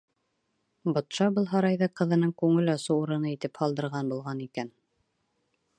Батша 0.95 1.27
был 1.35 1.45
һарайҙы 1.51 1.89
ҡыҙының 2.01 2.33
күңел 2.43 2.73
асыу 2.75 2.99
урыны 3.03 3.33
итеп 3.35 3.61
һалдырған 3.65 4.13
булған 4.15 4.45
икән. 4.49 4.75